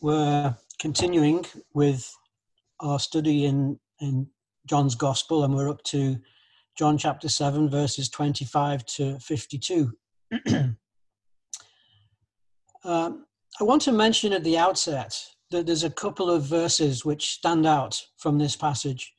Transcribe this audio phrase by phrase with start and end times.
[0.00, 1.44] we're continuing
[1.74, 2.10] with
[2.80, 4.26] our study in, in
[4.66, 6.16] John's Gospel, and we're up to
[6.78, 9.92] John chapter 7, verses 25 to 52.
[12.84, 13.26] um,
[13.60, 15.18] I want to mention at the outset
[15.50, 19.12] that there's a couple of verses which stand out from this passage,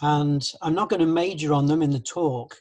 [0.00, 2.56] and I'm not going to major on them in the talk,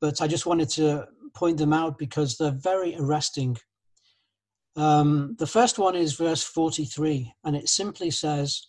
[0.00, 3.56] but I just wanted to point them out because they're very arresting
[4.76, 8.68] um, the first one is verse 43, and it simply says,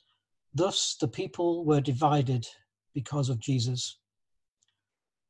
[0.53, 2.45] Thus the people were divided
[2.93, 3.97] because of Jesus.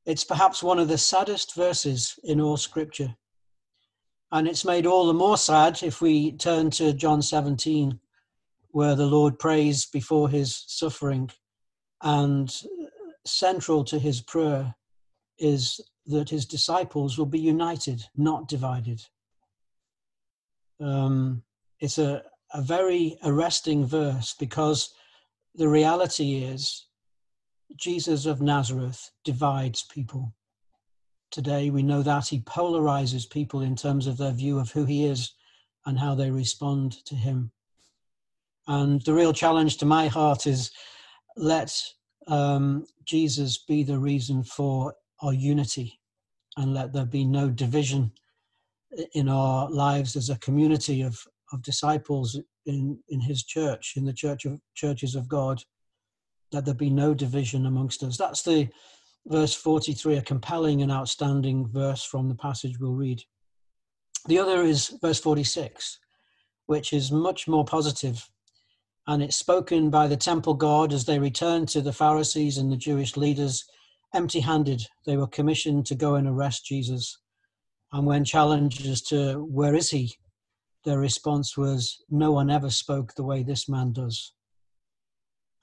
[0.05, 3.15] It's perhaps one of the saddest verses in all scripture.
[4.31, 7.99] And it's made all the more sad if we turn to John 17,
[8.71, 11.29] where the Lord prays before his suffering.
[12.01, 12.53] And
[13.25, 14.75] central to his prayer
[15.37, 19.03] is that his disciples will be united, not divided
[20.83, 21.43] um,
[21.79, 22.23] it's a,
[22.53, 24.93] a very arresting verse because
[25.55, 26.87] the reality is
[27.75, 30.33] Jesus of Nazareth divides people.
[31.31, 35.05] Today we know that he polarizes people in terms of their view of who he
[35.05, 35.31] is
[35.85, 37.51] and how they respond to him.
[38.67, 40.71] And the real challenge to my heart is
[41.35, 41.83] let
[42.27, 45.99] um, Jesus be the reason for our unity
[46.55, 48.11] and let there be no division
[49.13, 51.19] in our lives as a community of,
[51.51, 55.63] of disciples in, in his church, in the church of churches of God,
[56.51, 58.17] that there be no division amongst us.
[58.17, 58.69] That's the
[59.27, 63.23] verse 43, a compelling and outstanding verse from the passage we'll read.
[64.27, 65.99] The other is verse 46,
[66.67, 68.29] which is much more positive,
[69.07, 72.77] and it's spoken by the temple guard as they returned to the Pharisees and the
[72.77, 73.65] Jewish leaders
[74.13, 74.87] empty handed.
[75.05, 77.17] They were commissioned to go and arrest Jesus.
[77.93, 80.15] And when challenged as to where is he,
[80.83, 84.33] their response was, No one ever spoke the way this man does.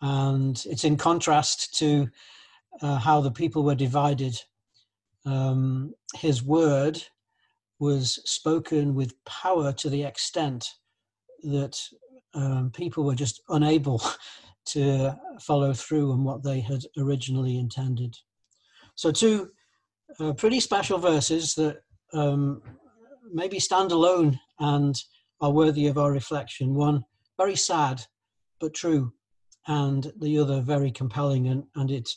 [0.01, 2.09] And it's in contrast to
[2.81, 4.41] uh, how the people were divided.
[5.27, 7.03] Um, his word
[7.81, 10.67] was spoken with power to the extent
[11.43, 11.79] that
[12.35, 14.01] um, people were just unable
[14.67, 18.17] to follow through on what they had originally intended.
[18.95, 19.51] So, two
[20.21, 22.63] uh, pretty special verses that um,
[23.33, 25.03] maybe stand alone and
[25.41, 26.75] are worthy of our reflection.
[26.75, 27.05] One
[27.39, 28.05] very sad
[28.61, 29.13] but true,
[29.67, 32.09] and the other very compelling, and, and it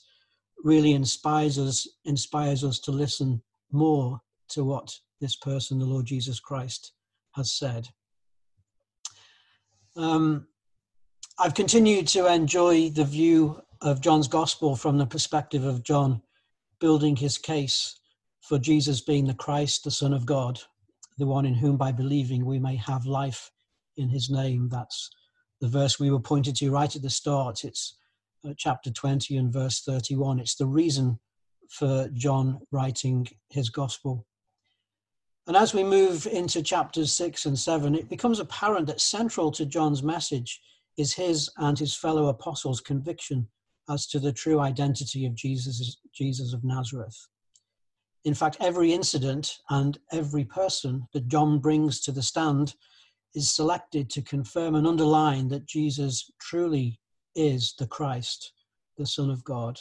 [0.63, 6.39] really inspires us inspires us to listen more to what this person, the Lord Jesus
[6.39, 6.93] Christ,
[7.31, 7.87] has said.
[9.95, 10.47] Um,
[11.39, 16.21] I've continued to enjoy the view of John's gospel from the perspective of John
[16.79, 17.99] building his case
[18.43, 20.59] for Jesus being the Christ, the Son of God,
[21.17, 23.49] the one in whom by believing we may have life
[23.95, 24.67] in his name.
[24.69, 25.09] That's
[25.61, 27.63] the verse we were pointed to right at the start.
[27.63, 27.95] It's
[28.45, 30.39] uh, chapter 20 and verse 31.
[30.39, 31.19] It's the reason
[31.69, 34.25] for John writing his gospel.
[35.47, 39.65] And as we move into chapters 6 and 7, it becomes apparent that central to
[39.65, 40.61] John's message
[40.97, 43.47] is his and his fellow apostles' conviction
[43.89, 47.27] as to the true identity of Jesus, Jesus of Nazareth.
[48.25, 52.75] In fact, every incident and every person that John brings to the stand
[53.35, 56.99] is selected to confirm and underline that Jesus truly
[57.35, 58.53] is the Christ,
[58.97, 59.79] the Son of God.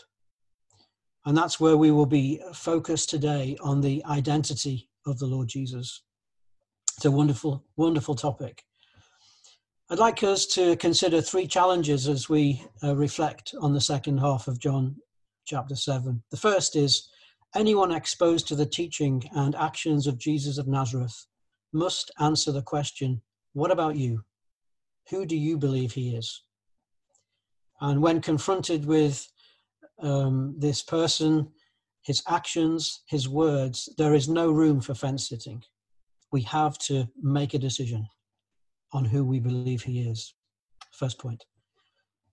[1.25, 6.03] And that's where we will be focused today on the identity of the Lord Jesus.
[6.97, 8.65] It's a wonderful, wonderful topic.
[9.91, 14.49] I'd like us to consider three challenges as we uh, reflect on the second half
[14.49, 14.97] of John
[15.45, 16.23] chapter 7.
[16.31, 17.09] The first is
[17.55, 21.27] Anyone exposed to the teaching and actions of Jesus of Nazareth
[21.73, 23.21] must answer the question
[23.53, 24.23] What about you?
[25.11, 26.43] Who do you believe he is?
[27.81, 29.31] And when confronted with
[30.01, 31.49] um, this person,
[32.03, 35.63] his actions, his words, there is no room for fence sitting.
[36.31, 38.07] We have to make a decision
[38.93, 40.35] on who we believe he is.
[40.93, 41.45] First point.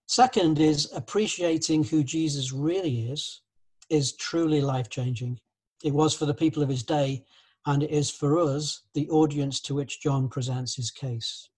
[0.08, 3.42] Second is appreciating who Jesus really is
[3.90, 5.40] is truly life changing.
[5.84, 7.24] It was for the people of his day,
[7.66, 11.50] and it is for us, the audience to which John presents his case.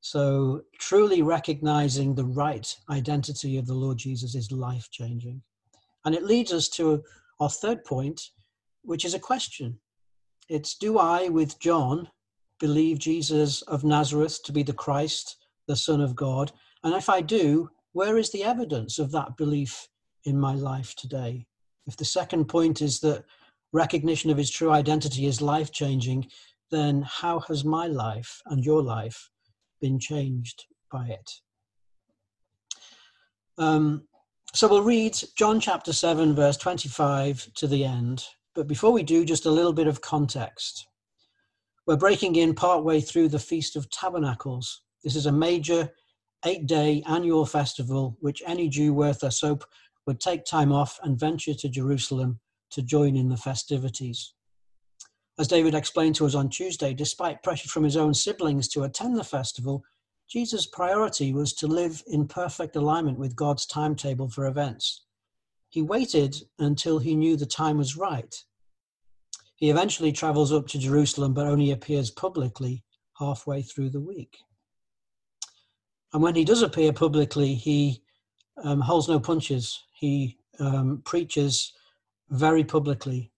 [0.00, 5.42] So, truly recognizing the right identity of the Lord Jesus is life changing.
[6.04, 7.02] And it leads us to
[7.40, 8.20] our third point,
[8.82, 9.80] which is a question.
[10.48, 12.08] It's Do I, with John,
[12.60, 15.36] believe Jesus of Nazareth to be the Christ,
[15.66, 16.52] the Son of God?
[16.84, 19.88] And if I do, where is the evidence of that belief
[20.26, 21.46] in my life today.
[21.86, 23.24] If the second point is that
[23.72, 26.26] recognition of his true identity is life changing,
[26.70, 29.30] then how has my life and your life
[29.80, 31.30] been changed by it.
[33.58, 34.06] Um,
[34.52, 38.24] so we'll read John chapter 7, verse 25 to the end.
[38.54, 40.88] But before we do, just a little bit of context.
[41.86, 44.82] We're breaking in partway through the Feast of Tabernacles.
[45.04, 45.90] This is a major
[46.44, 49.64] eight day annual festival which any Jew worth their soap
[50.06, 54.32] would take time off and venture to Jerusalem to join in the festivities.
[55.38, 59.16] As David explained to us on Tuesday, despite pressure from his own siblings to attend
[59.16, 59.84] the festival,
[60.28, 65.04] Jesus' priority was to live in perfect alignment with God's timetable for events.
[65.68, 68.34] He waited until he knew the time was right.
[69.56, 72.82] He eventually travels up to Jerusalem, but only appears publicly
[73.18, 74.38] halfway through the week.
[76.12, 78.02] And when he does appear publicly, he
[78.62, 79.82] um, holds no punches.
[79.96, 81.72] He um, preaches
[82.28, 83.30] very publicly.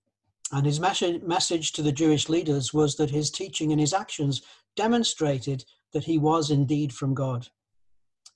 [0.50, 4.43] And his mes- message to the Jewish leaders was that his teaching and his actions
[4.75, 7.46] demonstrated that he was indeed from God.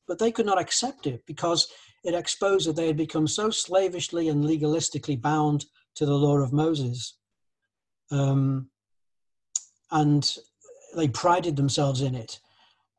[0.07, 1.69] But they could not accept it because
[2.05, 5.65] it exposed that they had become so slavishly and legalistically bound
[5.97, 7.15] to the law of Moses.
[8.13, 8.69] Um,
[9.91, 10.37] and
[10.95, 12.39] they prided themselves in it.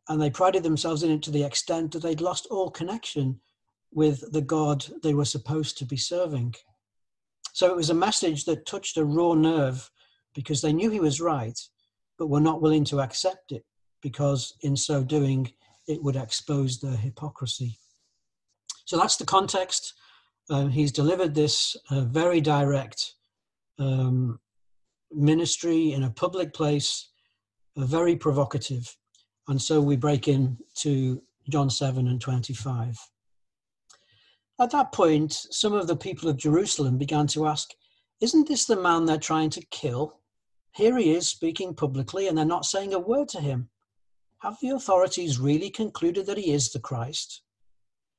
[0.09, 3.39] And they prided themselves in it to the extent that they'd lost all connection
[3.95, 6.55] with the God they were supposed to be serving.
[7.53, 9.89] So it was a message that touched a raw nerve
[10.33, 11.59] because they knew he was right,
[12.17, 13.63] but were not willing to accept it
[14.01, 15.51] because in so doing,
[15.87, 17.77] it would expose their hypocrisy.
[18.85, 19.93] So that's the context.
[20.49, 23.13] Um, he's delivered this uh, very direct
[23.79, 24.39] um,
[25.11, 27.09] ministry in a public place,
[27.77, 28.95] uh, very provocative.
[29.47, 32.97] And so we break in to John 7 and 25.
[34.59, 37.73] At that point, some of the people of Jerusalem began to ask,
[38.21, 40.19] Isn't this the man they're trying to kill?
[40.73, 43.69] Here he is speaking publicly, and they're not saying a word to him.
[44.39, 47.41] Have the authorities really concluded that he is the Christ?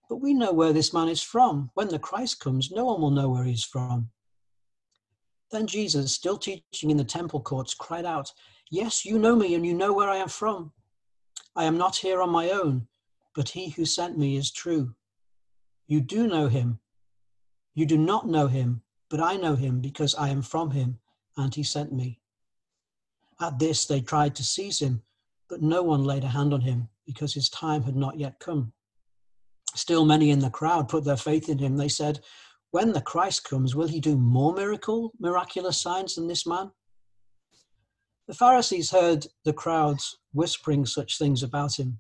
[0.09, 1.71] But we know where this man is from.
[1.75, 4.11] When the Christ comes, no one will know where he's from.
[5.51, 8.33] Then Jesus, still teaching in the temple courts, cried out,
[8.71, 10.73] Yes, you know me, and you know where I am from.
[11.55, 12.89] I am not here on my own,
[13.35, 14.95] but he who sent me is true.
[15.87, 16.81] You do know him.
[17.75, 20.99] You do not know him, but I know him because I am from him,
[21.37, 22.21] and he sent me.
[23.41, 25.03] At this, they tried to seize him
[25.49, 28.73] but no one laid a hand on him because his time had not yet come.
[29.75, 31.77] Still, many in the crowd put their faith in him.
[31.77, 32.21] They said,
[32.71, 36.71] When the Christ comes, will he do more miracle, miraculous signs than this man?
[38.27, 41.99] The Pharisees heard the crowds whispering such things about him.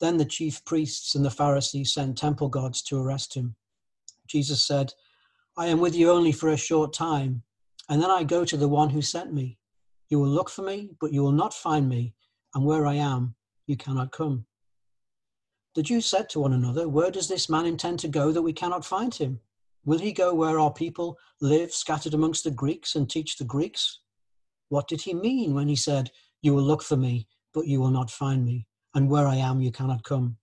[0.00, 3.54] Then the chief priests and the Pharisees sent temple guards to arrest him.
[4.26, 4.92] Jesus said,
[5.56, 7.42] I am with you only for a short time,
[7.88, 9.58] and then I go to the one who sent me.
[10.08, 12.14] You will look for me, but you will not find me,
[12.54, 13.34] and where I am,
[13.66, 14.46] you cannot come.
[15.74, 18.52] The Jews said to one another, Where does this man intend to go that we
[18.52, 19.40] cannot find him?
[19.84, 24.00] Will he go where our people live, scattered amongst the Greeks, and teach the Greeks?
[24.68, 26.10] What did he mean when he said,
[26.42, 29.60] You will look for me, but you will not find me, and where I am,
[29.60, 30.36] you cannot come?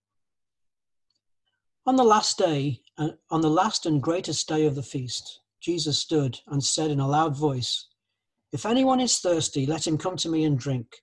[1.86, 5.98] On the last day, uh, on the last and greatest day of the feast, Jesus
[5.98, 7.88] stood and said in a loud voice,
[8.52, 10.98] If anyone is thirsty, let him come to me and drink.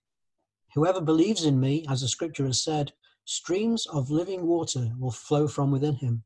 [0.74, 2.92] Whoever believes in me, as the scripture has said,
[3.24, 6.24] streams of living water will flow from within him.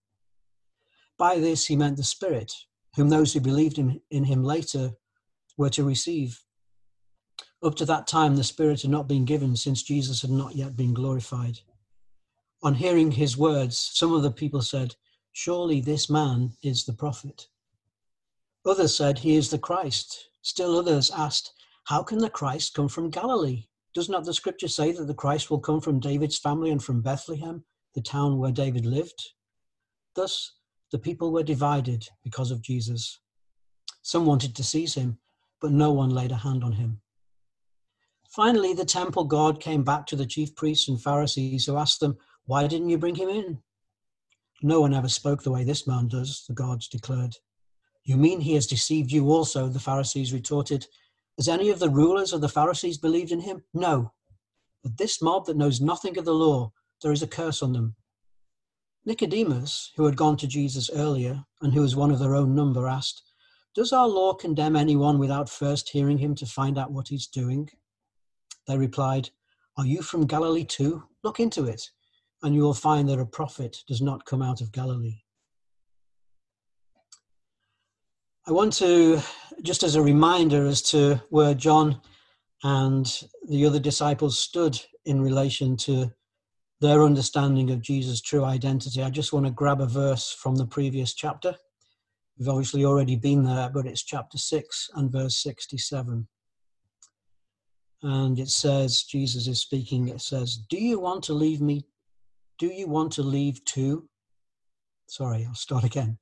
[1.19, 2.53] By this he meant the Spirit,
[2.97, 4.93] whom those who believed in, in him later
[5.57, 6.43] were to receive.
[7.63, 10.77] Up to that time, the Spirit had not been given since Jesus had not yet
[10.77, 11.61] been glorified.
[12.65, 14.97] On hearing his words, some of the people said,
[15.33, 17.49] Surely this man is the prophet.
[18.67, 20.29] Others said, He is the Christ.
[20.43, 21.53] Still others asked,
[21.85, 23.67] How can the Christ come from Galilee?
[23.95, 27.03] Does not the scripture say that the Christ will come from David's family and from
[27.03, 27.65] Bethlehem,
[27.95, 29.35] the town where David lived?
[30.15, 30.55] Thus,
[30.91, 33.21] the people were divided because of Jesus.
[34.03, 35.19] Some wanted to seize him,
[35.61, 37.02] but no one laid a hand on him.
[38.35, 42.17] Finally, the temple guard came back to the chief priests and Pharisees who asked them,
[42.47, 43.59] Why didn't you bring him in?
[44.63, 47.37] No one ever spoke the way this man does, the guards declared.
[48.05, 50.87] You mean he has deceived you also, the Pharisees retorted.
[51.37, 53.65] Has any of the rulers of the Pharisees believed in him?
[53.75, 54.13] No.
[54.83, 56.73] But this mob that knows nothing of the law,
[57.03, 57.97] there is a curse on them.
[59.05, 62.89] Nicodemus, who had gone to Jesus earlier and who was one of their own number,
[62.89, 63.25] asked,
[63.75, 67.69] Does our law condemn anyone without first hearing him to find out what he's doing?
[68.67, 69.31] They replied,
[69.77, 71.05] Are you from Galilee too?
[71.25, 71.91] Look into it,
[72.43, 75.23] and you will find that a prophet does not come out of Galilee.
[78.47, 79.21] I want to,
[79.63, 82.01] just as a reminder as to where John
[82.65, 83.07] and
[83.49, 86.13] the other disciples stood in relation to
[86.81, 90.67] their understanding of Jesus' true identity, I just want to grab a verse from the
[90.67, 91.55] previous chapter.
[92.37, 96.27] We've obviously already been there, but it's chapter 6 and verse 67.
[98.03, 101.87] And it says, Jesus is speaking, it says, Do you want to leave me?
[102.59, 104.09] Do you want to leave too?
[105.07, 106.19] Sorry, I'll start again.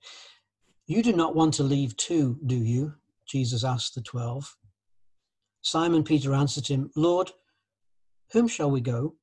[0.86, 2.94] You do not want to leave too, do you?
[3.26, 4.56] Jesus asked the twelve.
[5.62, 7.30] Simon Peter answered him, Lord,
[8.32, 9.14] whom shall we go?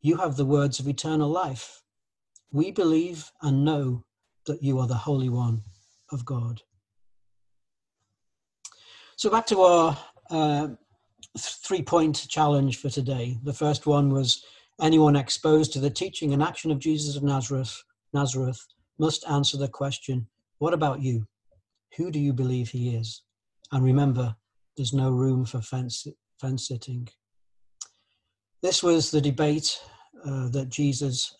[0.00, 1.82] You have the words of eternal life.
[2.52, 4.04] We believe and know
[4.46, 5.62] that you are the Holy One
[6.12, 6.62] of God.
[9.16, 9.98] So, back to our
[10.30, 10.68] uh,
[11.38, 13.38] three point challenge for today.
[13.42, 14.44] The first one was
[14.80, 17.82] anyone exposed to the teaching and action of Jesus of Nazareth,
[18.12, 18.60] Nazareth
[18.98, 20.26] must answer the question,
[20.58, 21.26] What about you?
[21.96, 23.22] Who do you believe he is?
[23.72, 24.36] And remember,
[24.76, 26.06] there's no room for fence,
[26.40, 27.08] fence sitting.
[28.62, 29.80] This was the debate
[30.24, 31.36] uh, that Jesus'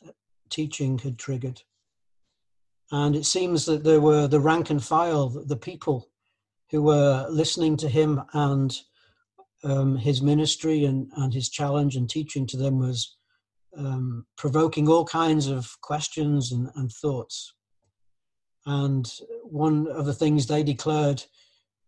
[0.51, 1.63] teaching had triggered.
[2.91, 6.09] And it seems that there were the rank and file, the people
[6.71, 8.79] who were listening to him and
[9.65, 13.17] um, his ministry and, and his challenge and teaching to them was
[13.77, 17.55] um, provoking all kinds of questions and, and, thoughts.
[18.67, 19.11] And
[19.45, 21.23] one of the things they declared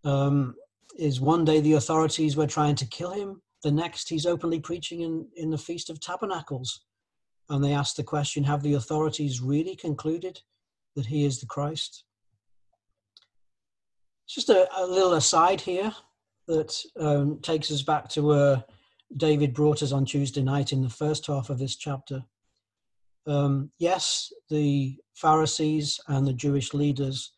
[0.05, 0.55] um,
[0.99, 5.03] is one day the authorities were trying to kill him, the next he's openly preaching
[5.03, 6.85] in, in the Feast of Tabernacles.
[7.49, 10.41] And they asked the question Have the authorities really concluded
[10.97, 12.05] that he is the Christ?
[14.29, 15.93] Just a, a little aside here
[16.51, 18.65] that um, takes us back to where
[19.17, 22.25] David brought us on Tuesday night in the first half of this chapter.
[23.27, 27.33] Um, yes, the Pharisees and the Jewish leaders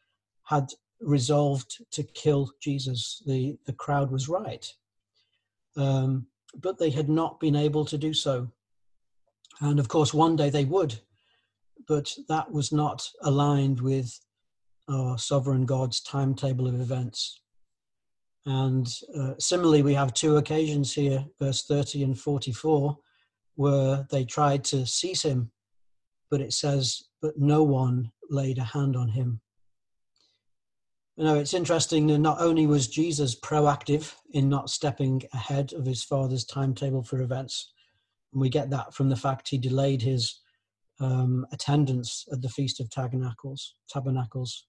[0.44, 3.22] had resolved to kill Jesus.
[3.26, 4.66] The, the crowd was right.
[5.76, 8.48] Um, but they had not been able to do so.
[9.60, 10.98] And of course, one day they would,
[11.86, 14.18] but that was not aligned with
[14.88, 17.41] our sovereign God's timetable of events.
[18.44, 22.98] And uh, similarly, we have two occasions here, verse 30 and 44,
[23.54, 25.52] where they tried to seize him,
[26.30, 29.40] but it says, but no one laid a hand on him.
[31.16, 35.84] You know, it's interesting that not only was Jesus proactive in not stepping ahead of
[35.84, 37.72] his father's timetable for events,
[38.32, 40.40] and we get that from the fact he delayed his
[41.00, 44.66] um, attendance at the Feast of Tabernacles, Tabernacles,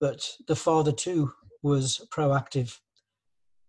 [0.00, 2.78] but the father too was proactive.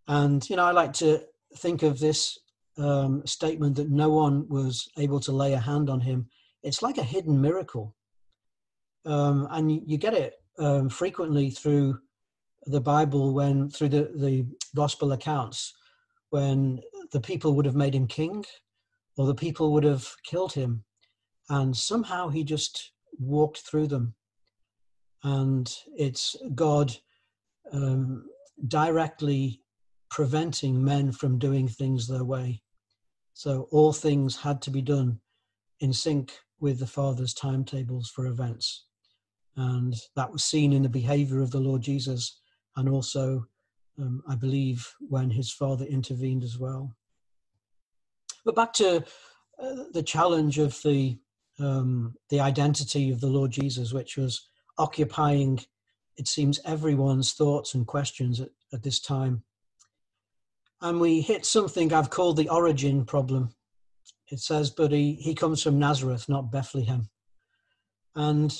[0.07, 1.23] And, you know, I like to
[1.57, 2.37] think of this
[2.77, 6.27] um, statement that no one was able to lay a hand on him.
[6.63, 7.95] It's like a hidden miracle.
[9.05, 11.99] Um, and you, you, get it um, frequently through
[12.65, 14.45] the Bible when, through the, the
[14.75, 15.73] gospel accounts,
[16.29, 16.81] when
[17.11, 18.43] the people would have made him king
[19.17, 20.83] or the people would have killed him.
[21.49, 24.13] And somehow he just walked through them.
[25.23, 26.95] And it's God
[27.71, 28.25] um,
[28.67, 29.61] directly
[30.09, 32.61] preventing men from doing things their way.
[33.33, 35.19] So all things had to be done
[35.79, 38.85] in sync with the Father's timetables for events.
[39.55, 42.39] And that was seen in the behavior of the Lord Jesus,
[42.75, 43.45] and also,
[43.99, 46.95] um, I believe, when his Father intervened as well.
[48.45, 49.03] But back to
[49.61, 51.17] uh, the challenge of the
[51.59, 54.48] um, the identity of the Lord Jesus, which was
[54.79, 55.59] occupying,
[56.17, 59.43] it seems, everyone's thoughts and questions at, at this time
[60.81, 63.53] and we hit something I've called the origin problem.
[64.31, 67.09] It says, but he, he comes from Nazareth, not Bethlehem.
[68.15, 68.55] And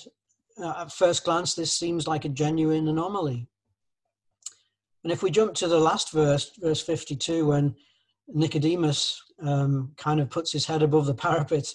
[0.61, 3.47] uh, at first glance, this seems like a genuine anomaly.
[5.03, 7.75] And if we jump to the last verse, verse 52, when
[8.27, 11.73] Nicodemus um, kind of puts his head above the parapet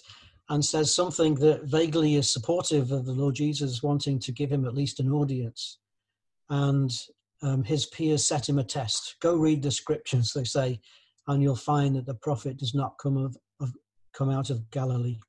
[0.49, 4.65] and says something that vaguely is supportive of the Lord Jesus wanting to give him
[4.65, 5.79] at least an audience.
[6.49, 6.91] And
[7.41, 9.15] um, his peers set him a test.
[9.21, 10.79] Go read the scriptures, they say,
[11.27, 13.73] and you'll find that the prophet does not come of, of
[14.13, 15.19] come out of Galilee.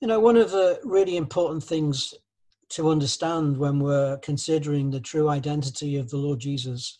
[0.00, 2.14] You know, one of the really important things
[2.70, 6.98] to understand when we're considering the true identity of the Lord Jesus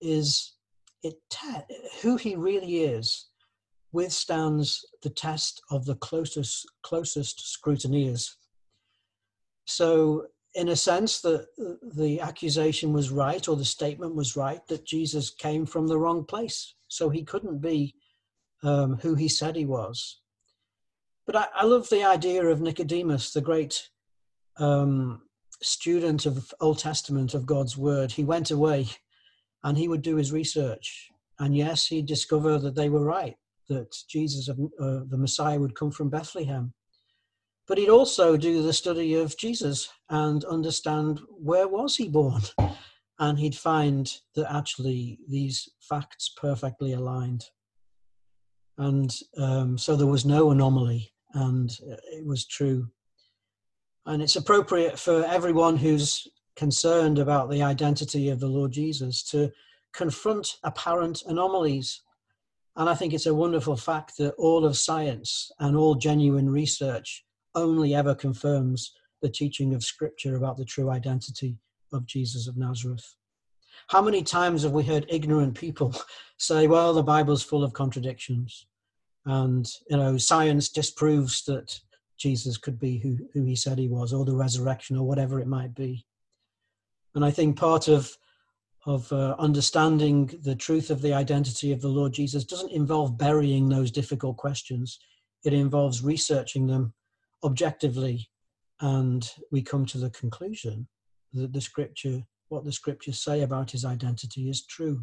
[0.00, 0.54] is
[1.02, 3.26] it te- who he really is
[3.96, 8.36] withstands the test of the closest closest scrutineers.
[9.64, 11.46] So in a sense that
[11.94, 16.24] the accusation was right or the statement was right that Jesus came from the wrong
[16.24, 16.74] place.
[16.88, 17.94] So he couldn't be
[18.62, 20.20] um, who he said he was.
[21.26, 23.90] But I, I, love the idea of Nicodemus, the great
[24.58, 25.22] um,
[25.62, 28.12] student of Old Testament of God's word.
[28.12, 28.88] He went away
[29.62, 31.10] and he would do his research.
[31.38, 33.36] And yes, he'd discover that they were right,
[33.68, 34.54] that Jesus, uh,
[35.08, 36.72] the Messiah, would come from Bethlehem.
[37.66, 42.42] But he'd also do the study of Jesus and understand where was he born?
[43.18, 47.46] And he'd find that actually these facts perfectly aligned.
[48.76, 51.70] And um, so there was no anomaly, and
[52.12, 52.88] it was true.
[54.04, 59.50] And it's appropriate for everyone who's concerned about the identity of the Lord Jesus to
[59.92, 62.02] confront apparent anomalies.
[62.76, 67.24] And I think it's a wonderful fact that all of science and all genuine research
[67.54, 68.92] only ever confirms
[69.22, 71.56] the teaching of Scripture about the true identity
[71.92, 73.14] of Jesus of Nazareth.
[73.88, 75.94] How many times have we heard ignorant people
[76.36, 78.66] say, well, the Bible's full of contradictions?
[79.24, 81.80] And, you know, science disproves that
[82.18, 85.46] Jesus could be who, who he said he was, or the resurrection, or whatever it
[85.46, 86.04] might be.
[87.14, 88.16] And I think part of
[88.86, 93.68] of uh, understanding the truth of the identity of the Lord Jesus doesn't involve burying
[93.68, 94.98] those difficult questions.
[95.44, 96.94] It involves researching them
[97.42, 98.30] objectively,
[98.80, 100.86] and we come to the conclusion
[101.32, 105.02] that the scripture, what the scriptures say about his identity, is true.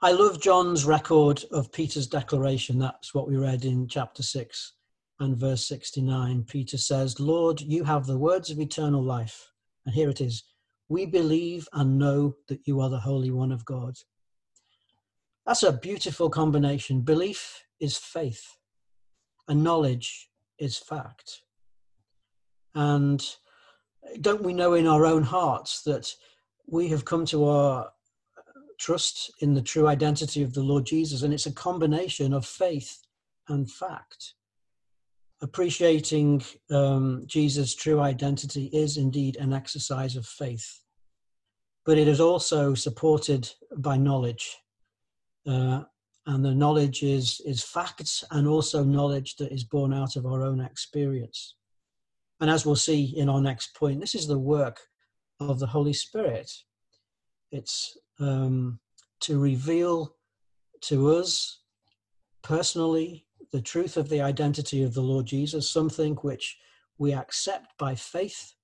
[0.00, 2.78] I love John's record of Peter's declaration.
[2.78, 4.72] That's what we read in chapter 6
[5.20, 6.44] and verse 69.
[6.44, 9.50] Peter says, Lord, you have the words of eternal life.
[9.86, 10.44] And here it is
[10.94, 13.96] We believe and know that you are the Holy One of God.
[15.44, 17.00] That's a beautiful combination.
[17.00, 18.56] Belief is faith,
[19.48, 21.42] and knowledge is fact.
[22.76, 23.20] And
[24.20, 26.14] don't we know in our own hearts that
[26.68, 27.90] we have come to our
[28.78, 31.22] trust in the true identity of the Lord Jesus?
[31.22, 33.04] And it's a combination of faith
[33.48, 34.34] and fact
[35.42, 40.83] appreciating um, Jesus' true identity is indeed an exercise of faith,
[41.84, 44.56] but it is also supported by knowledge.
[45.46, 45.82] Uh,
[46.26, 50.42] and the knowledge is, is facts and also knowledge that is born out of our
[50.42, 51.56] own experience.
[52.40, 54.80] And as we'll see in our next point, this is the work
[55.40, 56.50] of the Holy Spirit.
[57.52, 58.80] It's um,
[59.20, 60.16] to reveal
[60.82, 61.60] to us
[62.42, 66.58] personally the truth of the identity of the Lord Jesus, something which
[66.98, 68.54] we accept by faith,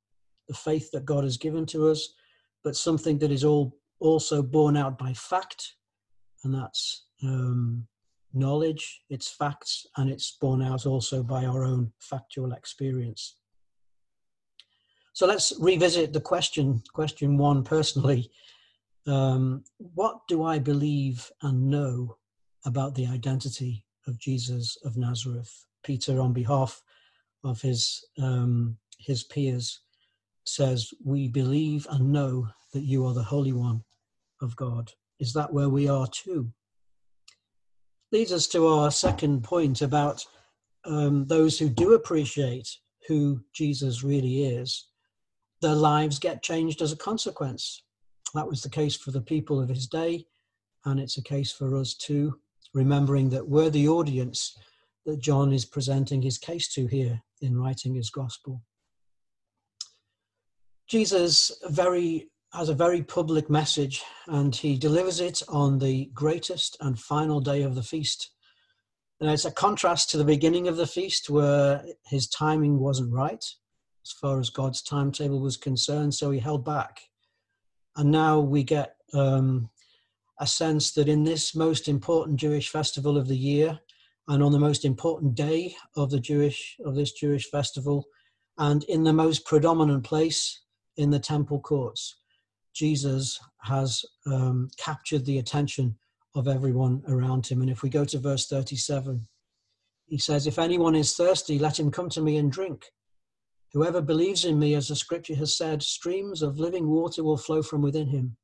[0.49, 2.15] the faith that God has given to us,
[2.63, 5.75] but something that is all also borne out by fact,
[6.45, 7.87] and that's um,
[8.33, 13.37] knowledge, it's facts, and it's borne out also by our own factual experience.
[15.13, 18.31] So let's revisit the question, question one personally.
[19.07, 22.17] Um, what do I believe and know
[22.65, 25.67] about the identity of Jesus of Nazareth.
[25.83, 26.83] Peter, on behalf
[27.45, 29.81] of his um, his peers,
[30.45, 33.85] says, "We believe and know that you are the Holy One
[34.41, 36.53] of God." Is that where we are too?
[38.13, 40.25] Leads us to our second point about
[40.85, 42.69] um, those who do appreciate
[43.07, 44.89] who Jesus really is.
[45.61, 47.83] Their lives get changed as a consequence.
[48.35, 50.27] That was the case for the people of his day,
[50.85, 52.41] and it's a case for us too
[52.75, 54.57] remembering that we're the audience
[55.07, 58.63] that John is presenting his case to here in writing his gospel.
[60.91, 66.99] Jesus very has a very public message and he delivers it on the greatest and
[66.99, 68.33] final day of the feast.
[69.21, 73.45] And it's a contrast to the beginning of the feast where his timing wasn't right
[74.05, 77.03] as far as God's timetable was concerned, so he held back.
[77.97, 79.71] And now we get um,
[80.41, 83.79] a sense that in this most important Jewish festival of the year,
[84.27, 88.07] and on the most important day of the Jewish of this Jewish festival,
[88.59, 90.63] and in the most predominant place
[91.01, 92.17] in the temple courts,
[92.75, 95.97] Jesus has um, captured the attention
[96.35, 97.61] of everyone around him.
[97.61, 99.27] And if we go to verse 37,
[100.07, 102.85] he says, If anyone is thirsty, let him come to me and drink.
[103.73, 107.63] Whoever believes in me, as the scripture has said, streams of living water will flow
[107.63, 108.37] from within him.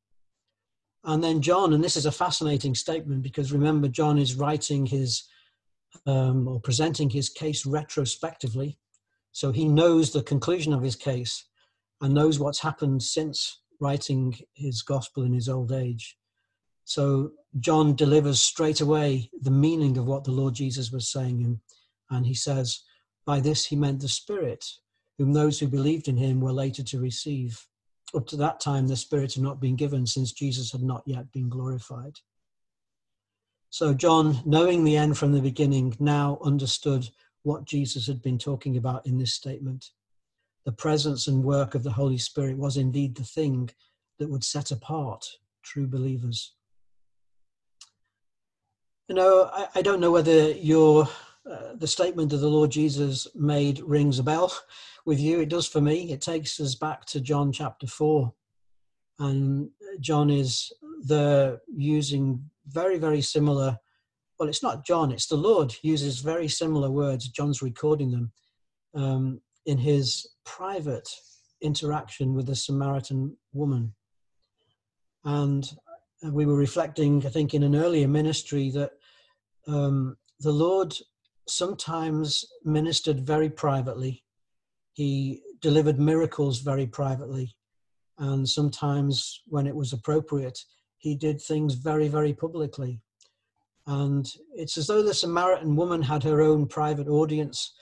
[1.04, 5.24] And then John, and this is a fascinating statement because remember, John is writing his
[6.04, 8.78] um, or presenting his case retrospectively.
[9.32, 11.44] So he knows the conclusion of his case
[12.00, 16.16] and knows what's happened since writing his gospel in his old age.
[16.84, 21.42] So John delivers straight away the meaning of what the Lord Jesus was saying.
[21.42, 21.58] And,
[22.10, 22.80] and he says,
[23.24, 24.64] By this he meant the Spirit,
[25.18, 27.66] whom those who believed in him were later to receive
[28.14, 31.32] up to that time, the Spirit had not been given since Jesus had not yet
[31.32, 32.18] been glorified.
[33.70, 37.08] So, John, knowing the end from the beginning, now understood
[37.42, 39.90] what Jesus had been talking about in this statement.
[40.66, 43.70] The presence and work of the Holy Spirit was indeed the thing
[44.18, 45.24] that would set apart
[45.62, 46.54] true believers.
[49.08, 51.08] You know, I, I don't know whether your
[51.48, 54.52] uh, the statement of the Lord Jesus made rings a bell
[55.06, 55.40] with you.
[55.40, 56.10] It does for me.
[56.10, 58.34] It takes us back to John chapter four,
[59.20, 63.78] and John is the using very very similar.
[64.40, 67.28] Well, it's not John; it's the Lord uses very similar words.
[67.28, 68.32] John's recording them
[68.96, 71.08] um, in his private
[71.60, 73.94] interaction with the Samaritan woman,
[75.24, 75.68] and
[76.22, 78.92] we were reflecting, I think, in an earlier ministry that
[79.66, 80.94] um, the Lord
[81.48, 84.24] sometimes ministered very privately.
[84.92, 87.56] He delivered miracles very privately.
[88.18, 90.58] And sometimes, when it was appropriate,
[90.98, 93.00] he did things very, very publicly.
[93.86, 97.74] And it's as though the Samaritan woman had her own private audience,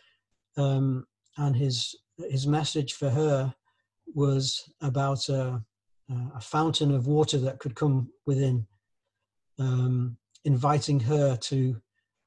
[0.56, 1.96] um, and his
[2.30, 3.54] his message for her
[4.14, 5.62] was about a,
[6.34, 8.66] a, fountain of water that could come within,
[9.58, 11.80] um, inviting her to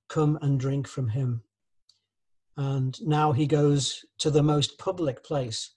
[0.09, 1.41] come and drink from him.
[2.57, 5.75] And now he goes to the most public place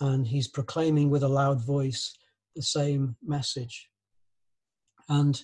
[0.00, 2.14] and he's proclaiming with a loud voice
[2.54, 3.88] the same message.
[5.08, 5.40] And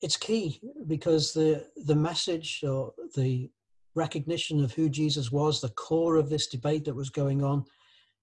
[0.00, 3.50] it's key because the, the message or the
[3.94, 7.64] recognition of who Jesus was, the core of this debate that was going on,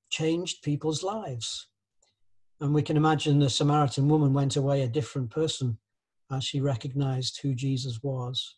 [0.10, 1.67] changed people's lives.
[2.62, 5.77] And we can imagine the Samaritan woman went away a different person
[6.32, 8.55] as she recognized who Jesus was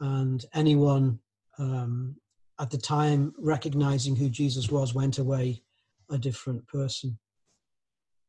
[0.00, 1.18] and anyone
[1.58, 2.16] um,
[2.60, 5.62] at the time recognizing who Jesus was went away
[6.10, 7.18] a different person.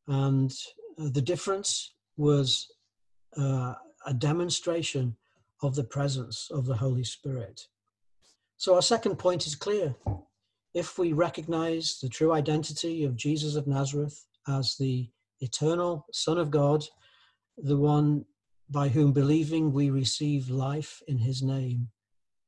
[0.08, 0.52] And
[0.98, 2.68] uh, the difference was
[3.36, 3.74] uh,
[4.06, 5.16] a demonstration
[5.62, 7.60] of the presence of the Holy Spirit.
[8.58, 9.94] So, our second point is clear.
[10.72, 16.50] If we recognize the true identity of Jesus of Nazareth as the eternal Son of
[16.50, 16.84] God,
[17.58, 18.24] the one
[18.70, 21.88] by whom believing we receive life in his name,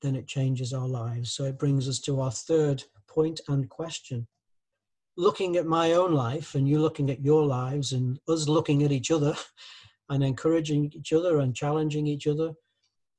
[0.01, 1.33] then it changes our lives.
[1.33, 4.27] So it brings us to our third point and question.
[5.17, 8.93] Looking at my own life and you looking at your lives and us looking at
[8.93, 9.37] each other
[10.09, 12.53] and encouraging each other and challenging each other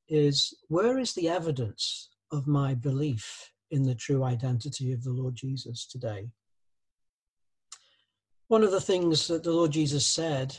[0.08, 5.36] is where is the evidence of my belief in the true identity of the Lord
[5.36, 6.30] Jesus today?
[8.48, 10.58] One of the things that the Lord Jesus said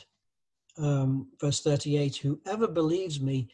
[0.79, 3.49] um, verse 38 whoever believes me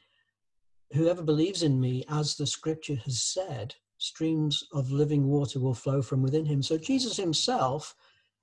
[0.92, 6.02] whoever believes in me as the scripture has said streams of living water will flow
[6.02, 7.94] from within him so jesus himself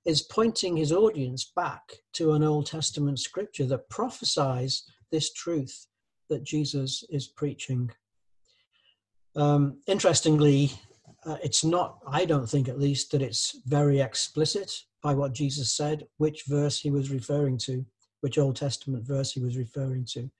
[0.05, 1.81] is pointing his audience back
[2.11, 5.87] to an old testament scripture that prophesies this truth
[6.29, 7.89] that jesus is preaching
[9.35, 10.71] um, interestingly
[11.25, 15.71] uh, it's not i don't think at least that it's very explicit by what jesus
[15.71, 17.85] said which verse he was referring to
[18.23, 20.31] which Old Testament verse he was referring to.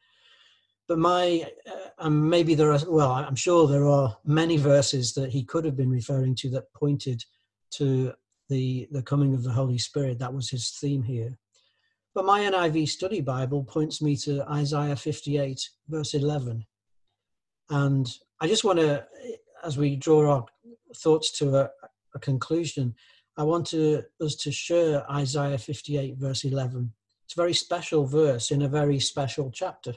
[0.88, 5.32] But my, uh, and maybe there are, well, I'm sure there are many verses that
[5.32, 7.24] he could have been referring to that pointed
[7.72, 8.14] to
[8.48, 10.18] the, the coming of the Holy Spirit.
[10.20, 11.38] That was his theme here.
[12.16, 16.66] But my NIV study Bible points me to Isaiah 58, verse 11.
[17.70, 18.08] And
[18.40, 19.06] I just want to,
[19.64, 20.46] as we draw our
[20.96, 21.70] thoughts to a,
[22.16, 22.96] a conclusion,
[23.38, 26.94] I want to, us to share Isaiah 58, verse 11
[27.34, 29.96] it's a very special verse in a very special chapter.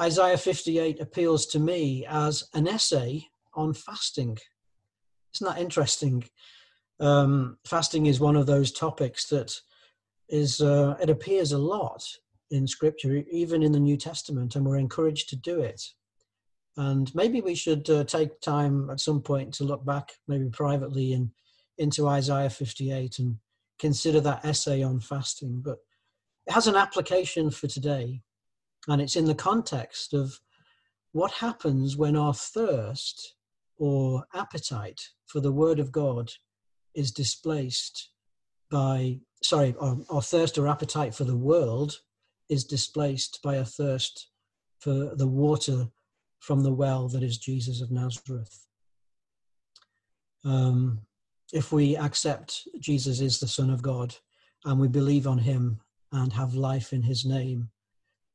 [0.00, 4.38] Isaiah 58 appeals to me as an essay on fasting.
[5.34, 6.24] Isn't that interesting?
[6.98, 9.54] Um, fasting is one of those topics that
[10.28, 12.04] is, uh, it appears a lot
[12.50, 15.80] in scripture, even in the New Testament, and we're encouraged to do it.
[16.76, 21.12] And maybe we should uh, take time at some point to look back, maybe privately,
[21.12, 21.30] in,
[21.78, 23.36] into Isaiah 58 and
[23.78, 25.62] consider that essay on fasting.
[25.64, 25.78] But
[26.46, 28.22] it has an application for today,
[28.88, 30.40] and it's in the context of
[31.12, 33.34] what happens when our thirst
[33.78, 36.30] or appetite for the Word of God
[36.94, 38.10] is displaced
[38.70, 42.00] by, sorry, our, our thirst or appetite for the world
[42.48, 44.28] is displaced by a thirst
[44.78, 45.88] for the water
[46.40, 48.66] from the well that is Jesus of Nazareth.
[50.44, 51.00] Um,
[51.52, 54.14] if we accept Jesus is the Son of God
[54.64, 55.80] and we believe on him
[56.12, 57.68] and have life in his name,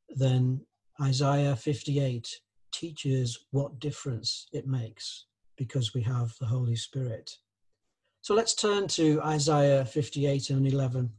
[0.10, 0.62] then
[1.02, 2.39] Isaiah 58
[2.72, 5.26] teaches what difference it makes
[5.58, 7.38] because we have the Holy Spirit.
[8.22, 11.10] So let's turn to Isaiah 58 and 11.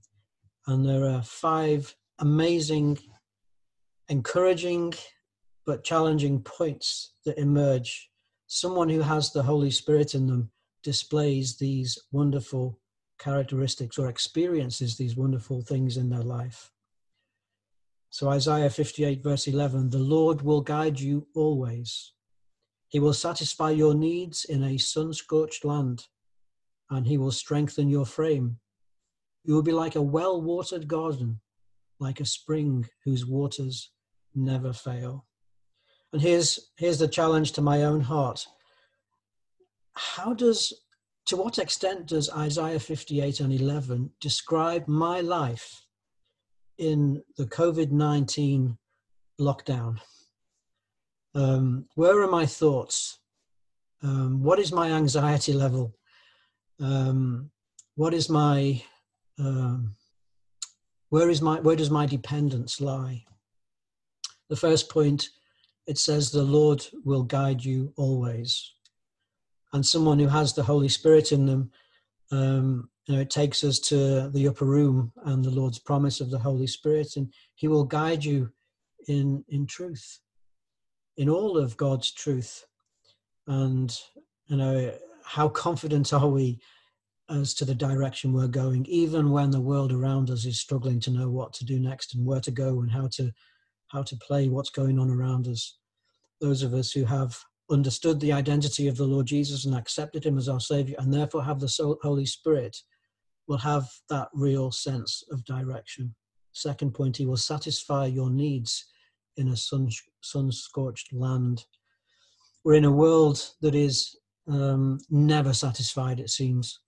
[0.66, 2.98] And there are five amazing,
[4.08, 4.94] encouraging,
[5.66, 8.08] but challenging points that emerge.
[8.46, 10.50] Someone who has the Holy Spirit in them
[10.84, 12.78] displays these wonderful
[13.18, 16.70] characteristics or experiences these wonderful things in their life.
[18.10, 22.12] So, Isaiah 58, verse 11 the Lord will guide you always.
[22.88, 26.06] He will satisfy your needs in a sun scorched land,
[26.88, 28.58] and he will strengthen your frame.
[29.42, 31.40] You will be like a well watered garden,
[31.98, 33.90] like a spring whose waters
[34.34, 35.26] never fail.
[36.12, 38.46] And here's, here's the challenge to my own heart.
[39.94, 40.72] How does,
[41.26, 45.86] to what extent does Isaiah 58 and 11 describe my life
[46.78, 48.76] in the COVID 19
[49.40, 49.98] lockdown?
[51.34, 53.18] Um, where are my thoughts?
[54.02, 55.94] Um, what is my anxiety level?
[56.80, 57.50] Um,
[57.94, 58.82] what is my
[59.38, 59.96] um,
[61.08, 63.24] where is my where does my dependence lie?
[64.48, 65.28] The first point
[65.86, 68.74] it says the Lord will guide you always,
[69.72, 71.70] and someone who has the Holy Spirit in them,
[72.30, 76.30] um, you know, it takes us to the upper room and the Lord's promise of
[76.30, 78.50] the Holy Spirit, and He will guide you
[79.08, 80.20] in in truth
[81.16, 82.66] in all of God's truth.
[83.46, 83.96] And,
[84.46, 84.92] you know,
[85.24, 86.60] how confident are we
[87.28, 91.10] as to the direction we're going, even when the world around us is struggling to
[91.10, 93.32] know what to do next and where to go and how to
[93.88, 95.78] how to play what's going on around us.
[96.40, 97.38] Those of us who have
[97.70, 101.44] understood the identity of the Lord Jesus and accepted him as our Savior and therefore
[101.44, 102.76] have the Holy Spirit
[103.48, 106.14] will have that real sense of direction.
[106.52, 108.86] Second point, he will satisfy your needs
[109.36, 109.88] in a sun
[110.22, 111.64] sun scorched land.
[112.64, 114.16] We're in a world that is
[114.48, 116.80] um, never satisfied, it seems,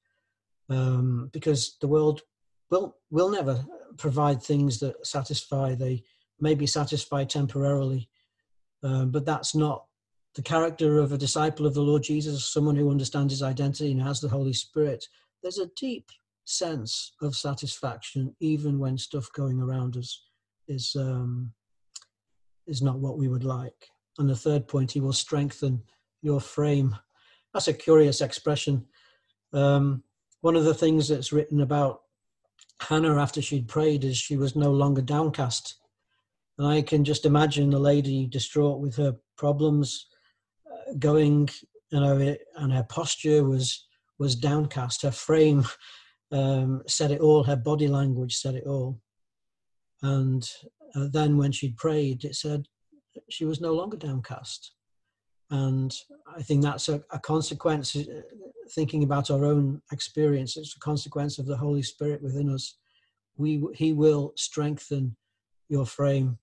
[0.70, 2.22] um, because the world
[2.70, 3.64] will will never
[3.96, 5.74] provide things that satisfy.
[5.74, 6.02] They
[6.40, 8.08] maybe satisfied temporarily,
[8.82, 9.84] um, but that's not
[10.34, 14.02] the character of a disciple of the Lord Jesus, someone who understands his identity and
[14.02, 15.04] has the Holy Spirit.
[15.42, 16.10] There's a deep
[16.44, 20.24] sense of satisfaction, even when stuff going around us
[20.68, 21.52] is um,
[22.66, 23.88] is not what we would like.
[24.18, 25.82] And the third point, he will strengthen
[26.22, 26.96] your frame.
[27.52, 28.86] That's a curious expression.
[29.52, 30.02] Um,
[30.40, 32.02] one of the things that's written about
[32.80, 35.77] Hannah after she'd prayed is she was no longer downcast.
[36.58, 40.06] And I can just imagine the lady distraught with her problems,
[40.66, 41.48] uh, going,
[41.90, 43.86] you know, and her posture was
[44.18, 45.02] was downcast.
[45.02, 45.64] Her frame
[46.32, 47.44] um, said it all.
[47.44, 49.00] Her body language said it all.
[50.02, 50.48] And
[50.94, 52.66] uh, then when she'd prayed, it said
[53.28, 54.72] she was no longer downcast.
[55.50, 55.94] And
[56.36, 58.04] I think that's a, a consequence, uh,
[58.70, 62.76] thinking about our own experience, it's a consequence of the Holy Spirit within us.
[63.36, 65.16] We, he will strengthen
[65.68, 66.38] your frame.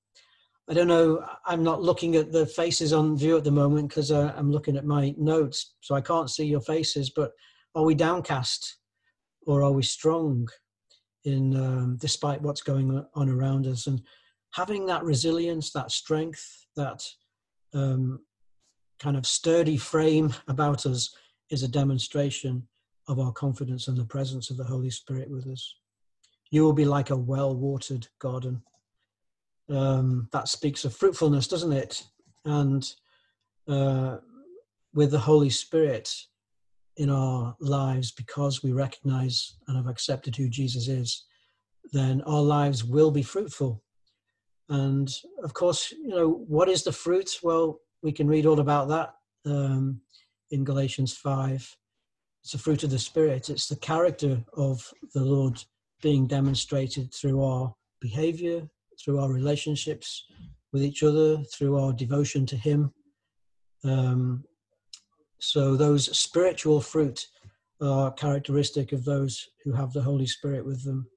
[0.67, 4.11] I don't know, I'm not looking at the faces on view at the moment because
[4.11, 7.33] uh, I'm looking at my notes, so I can't see your faces, but
[7.75, 8.77] are we downcast
[9.45, 10.47] or are we strong
[11.23, 13.85] in um, despite what's going on around us?
[13.85, 14.01] And
[14.53, 17.03] having that resilience, that strength, that
[17.75, 18.21] um,
[18.99, 21.15] kind of sturdy frame about us
[21.51, 22.67] is a demonstration
[23.07, 25.75] of our confidence and the presence of the Holy Spirit with us.
[26.49, 28.63] You will be like a well watered garden.
[29.69, 32.03] Um, that speaks of fruitfulness, doesn't it?
[32.43, 32.87] And
[33.67, 34.17] uh,
[34.93, 36.13] with the Holy Spirit
[36.97, 41.25] in our lives, because we recognize and have accepted who Jesus is,
[41.91, 43.83] then our lives will be fruitful.
[44.69, 45.11] And
[45.43, 47.39] of course, you know, what is the fruit?
[47.43, 49.13] Well, we can read all about that
[49.45, 50.01] um,
[50.51, 51.77] in Galatians 5.
[52.43, 55.63] It's the fruit of the Spirit, it's the character of the Lord
[56.01, 58.69] being demonstrated through our behavior,
[58.99, 60.25] through our relationships
[60.71, 62.93] with each other, through our devotion to Him.
[63.83, 64.43] Um,
[65.39, 67.27] so, those spiritual fruit
[67.81, 71.07] are characteristic of those who have the Holy Spirit with them.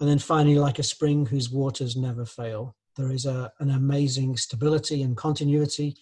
[0.00, 4.36] And then finally, like a spring whose waters never fail, there is a, an amazing
[4.36, 5.96] stability and continuity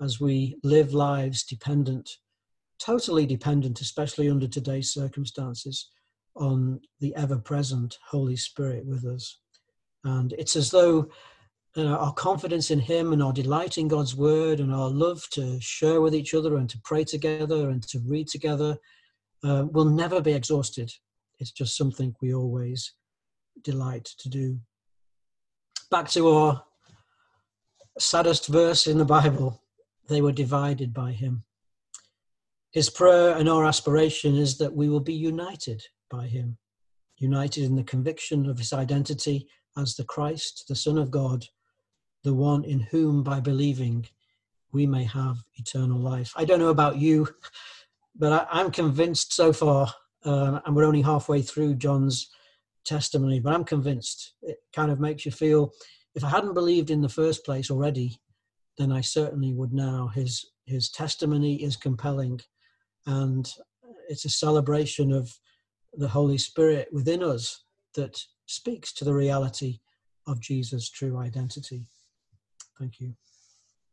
[0.00, 2.08] as we live lives dependent,
[2.78, 5.90] totally dependent, especially under today's circumstances,
[6.36, 9.38] on the ever present Holy Spirit with us.
[10.08, 11.08] And it's as though
[11.76, 15.60] uh, our confidence in Him and our delight in God's Word and our love to
[15.60, 18.78] share with each other and to pray together and to read together
[19.44, 20.90] uh, will never be exhausted.
[21.38, 22.94] It's just something we always
[23.62, 24.58] delight to do.
[25.90, 26.64] Back to our
[27.98, 29.62] saddest verse in the Bible
[30.08, 31.44] they were divided by him.
[32.72, 36.58] His prayer and our aspiration is that we will be united by him,
[37.18, 41.46] united in the conviction of his identity as the Christ, the Son of God,
[42.24, 44.06] the one in whom, by believing,
[44.72, 46.32] we may have eternal life.
[46.36, 47.28] I don't know about you,
[48.16, 49.92] but I, am convinced so far,
[50.24, 52.30] uh, and we're only halfway through John's
[52.84, 55.72] testimony, but I'm convinced it kind of makes you feel
[56.14, 58.18] if I hadn't believed in the first place already,
[58.76, 60.08] then I certainly would now.
[60.08, 62.40] His, his testimony is compelling,
[63.06, 63.48] and
[64.08, 65.38] it's a celebration of
[65.94, 69.80] the Holy Spirit within us that speaks to the reality
[70.26, 71.86] of Jesus' true identity.
[72.78, 73.14] Thank you.